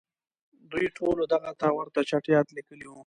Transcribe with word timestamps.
دوی 0.71 0.85
ټولو 0.97 1.23
دغه 1.33 1.51
ته 1.59 1.67
ورته 1.77 1.99
چټیاټ 2.09 2.47
لیکلي 2.57 2.85
وو. 2.89 2.99